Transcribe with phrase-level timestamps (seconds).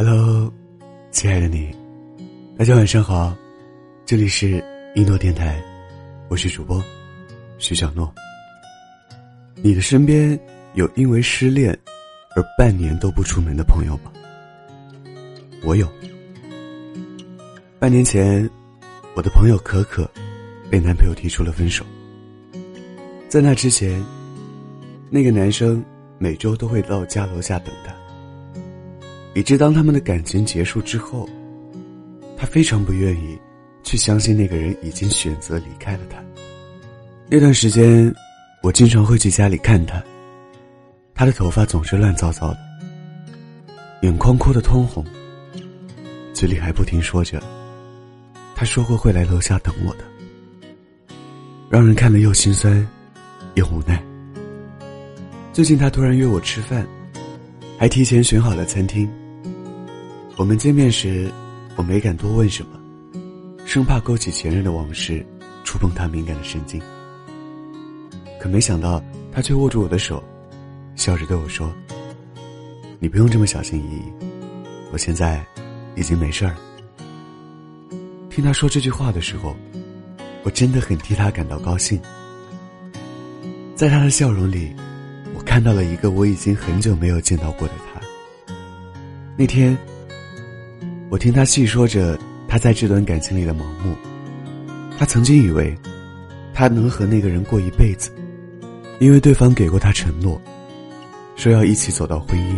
[0.00, 0.48] Hello，
[1.10, 1.74] 亲爱的你，
[2.56, 3.36] 大家晚上好，
[4.06, 5.60] 这里是一诺电台，
[6.28, 6.80] 我是主播
[7.58, 8.14] 徐小诺。
[9.56, 10.38] 你的身边
[10.74, 11.76] 有因为失恋
[12.36, 14.12] 而半年都不出门的朋友吗？
[15.64, 15.88] 我有。
[17.80, 18.48] 半年前，
[19.16, 20.08] 我的朋友可可
[20.70, 21.84] 被男朋友提出了分手。
[23.28, 24.00] 在那之前，
[25.10, 25.84] 那个男生
[26.18, 27.92] 每周都会到家楼下等她。
[29.38, 31.28] 以致当他们的感情结束之后，
[32.36, 33.38] 他非常不愿意
[33.84, 36.18] 去相信那个人已经选择离开了他。
[37.28, 38.12] 那段时间，
[38.64, 40.02] 我经常会去家里看他。
[41.14, 42.58] 他的头发总是乱糟糟的，
[44.02, 45.04] 眼眶哭得通红，
[46.34, 47.40] 嘴里还不停说着
[48.56, 50.04] ：“他说过会来楼下等我的。”
[51.70, 52.84] 让人看了又心酸，
[53.54, 54.02] 又无奈。
[55.52, 56.84] 最近他突然约我吃饭，
[57.78, 59.08] 还提前选好了餐厅。
[60.38, 61.28] 我们见面时，
[61.74, 62.78] 我没敢多问什么，
[63.66, 65.26] 生怕勾起前任的往事，
[65.64, 66.80] 触碰他敏感的神经。
[68.38, 70.22] 可没想到，他却握住我的手，
[70.94, 71.74] 笑着对我说
[73.00, 74.26] ：“你不用这么小心翼翼，
[74.92, 75.44] 我现在
[75.96, 76.54] 已经没事儿。”
[78.30, 79.56] 听他说这句话的时候，
[80.44, 82.00] 我真的很替他感到高兴。
[83.74, 84.72] 在他的笑容里，
[85.34, 88.54] 我看到了一个我已经很久没有见到过的他。
[89.36, 89.76] 那天。
[91.10, 93.96] 我听他细说着他在这段感情里的盲目。
[94.98, 95.74] 他曾经以为，
[96.52, 98.10] 他能和那个人过一辈子，
[99.00, 100.40] 因为对方给过他承诺，
[101.34, 102.56] 说要一起走到婚姻。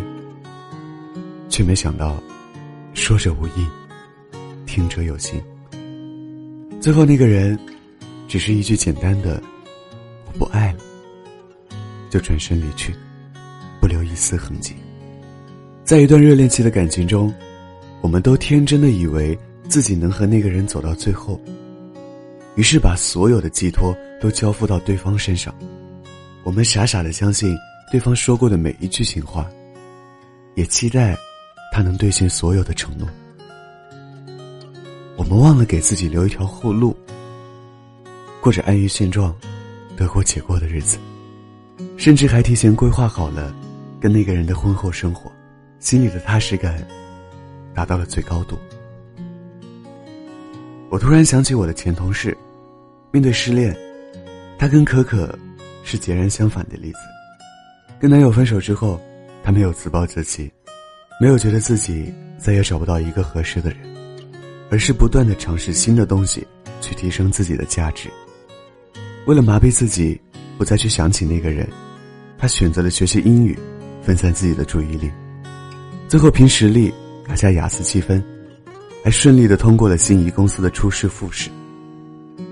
[1.48, 2.20] 却没想到，
[2.92, 3.66] 说者无意，
[4.66, 5.40] 听者有心。
[6.80, 7.58] 最后那个人，
[8.26, 9.40] 只是一句简单的
[10.26, 10.78] “我不爱了”，
[12.10, 12.94] 就转身离去，
[13.80, 14.74] 不留一丝痕迹。
[15.84, 17.32] 在一段热恋期的感情中。
[18.02, 21.40] 我们都天真的以为自己能和那个人走到最后，
[22.56, 25.55] 于是把所有的寄托都交付到对方身上。
[26.42, 27.55] 我们傻傻的相信
[27.90, 29.48] 对方说过的每一句情话，
[30.55, 31.16] 也期待
[31.72, 33.06] 他能兑现所有的承诺。
[35.16, 36.96] 我们忘了给自己留一条后路，
[38.40, 39.36] 过着安于现状、
[39.94, 40.96] 得过且过的日子，
[41.98, 43.55] 甚至还提前规划好了
[44.00, 45.30] 跟那个人的婚后生活，
[45.78, 46.83] 心里的踏实感。
[47.80, 48.58] 达到了最高度。
[50.91, 52.36] 我突然想起我的前同事，
[53.11, 53.74] 面对失恋，
[54.58, 55.35] 他跟可可
[55.83, 56.98] 是截然相反的例子。
[57.98, 59.01] 跟男友分手之后，
[59.42, 60.52] 他没有自暴自弃，
[61.19, 63.79] 没有觉得自己再也找不到一个合适的人，
[64.70, 66.46] 而是不断的尝试新的东西，
[66.83, 68.11] 去提升自己的价值。
[69.24, 70.20] 为了麻痹自己，
[70.58, 71.67] 不再去想起那个人，
[72.36, 73.58] 他选择了学习英语，
[74.02, 75.11] 分散自己的注意力，
[76.08, 76.92] 最后凭实力。
[77.30, 78.20] 拿下雅思七分，
[79.05, 81.48] 还顺利的通过了心仪公司的初试复试。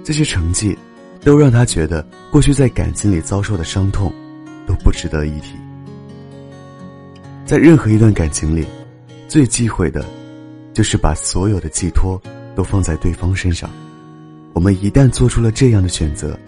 [0.05, 0.79] 这些成绩，
[1.21, 4.13] 都让他觉得过去在感情里遭受的伤痛，
[4.69, 5.55] 都不值得一提。
[7.45, 8.65] 在任何一段感情里，
[9.27, 10.05] 最忌讳的，
[10.73, 12.23] 就是把所有的寄托
[12.55, 13.69] 都放在对方身上。
[14.53, 16.39] 我们一旦做出了这样的选择，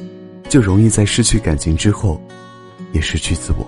[0.48, 2.22] 就容易在失去感情之后，
[2.92, 3.66] 也失去自我。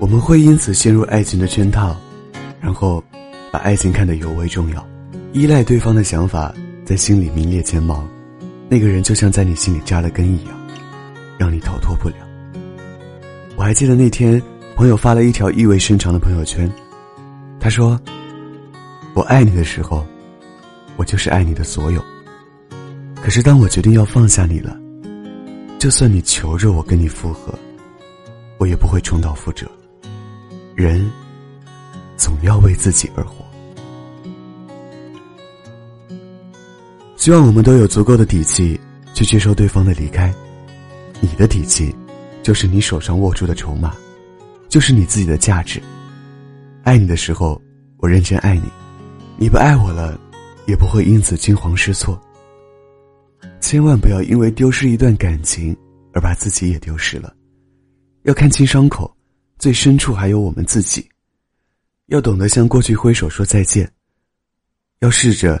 [0.00, 1.96] 我们会因此陷入爱情的圈套，
[2.60, 3.00] 然后。
[3.58, 4.88] 把爱情看得尤为重要，
[5.32, 6.54] 依赖对方的想法
[6.84, 8.06] 在心里名列前茅，
[8.68, 10.56] 那个人就像在你心里扎了根一样，
[11.36, 12.14] 让你逃脱不了。
[13.56, 14.40] 我还记得那天，
[14.76, 16.70] 朋友发了一条意味深长的朋友圈，
[17.58, 18.00] 他说
[19.12, 20.06] ：“我爱你的时候，
[20.96, 22.00] 我就是爱你的所有。
[23.16, 24.78] 可是当我决定要放下你了，
[25.80, 27.52] 就算你求着我跟你复合，
[28.58, 29.66] 我也不会重蹈覆辙。
[30.76, 31.10] 人。”
[32.16, 33.47] 总要为自己而活。
[37.18, 38.80] 希望我们都有足够的底气
[39.12, 40.32] 去接受对方的离开。
[41.20, 41.92] 你的底气，
[42.44, 43.92] 就是你手上握住的筹码，
[44.68, 45.82] 就是你自己的价值。
[46.84, 47.60] 爱你的时候，
[47.96, 48.68] 我认真爱你；
[49.36, 50.16] 你不爱我了，
[50.68, 52.16] 也不会因此惊慌失措。
[53.60, 55.76] 千万不要因为丢失一段感情
[56.12, 57.34] 而把自己也丢失了。
[58.22, 59.12] 要看清伤口，
[59.58, 61.04] 最深处还有我们自己。
[62.06, 63.90] 要懂得向过去挥手说再见。
[65.00, 65.60] 要试着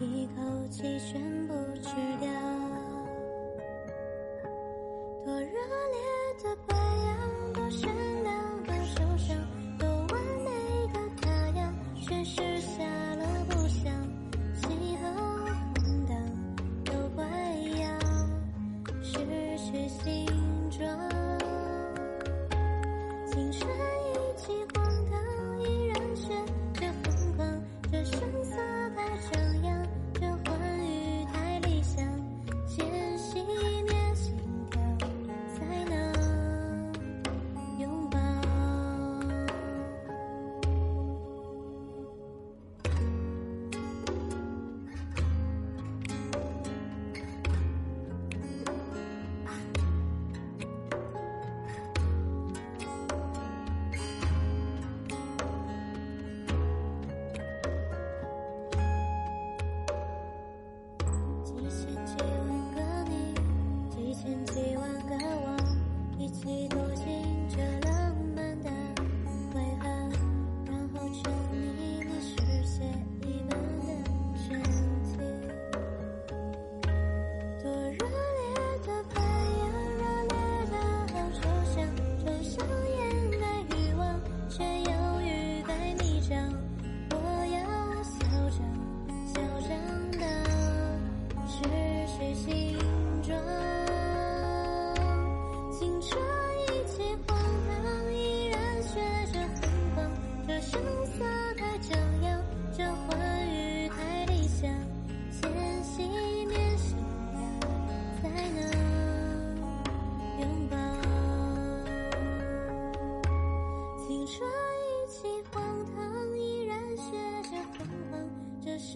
[0.00, 2.28] 一口气全部吃掉。
[5.24, 5.98] 多热烈
[6.42, 8.05] 的白羊多深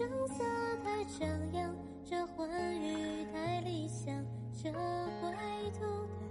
[0.01, 0.43] 声色
[0.83, 2.49] 太张扬这欢
[2.81, 4.11] 愉太理想
[4.51, 6.30] 这归途太